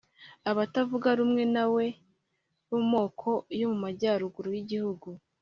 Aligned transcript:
abatavuga 0.51 1.07
rumwe 1.19 1.43
na 1.55 1.65
we 1.73 1.85
bo 2.67 2.77
mu 2.81 2.87
moko 2.93 3.29
yo 3.59 3.65
mu 3.71 3.77
majyaruguru 3.83 4.49
y'igihugu 4.57 5.07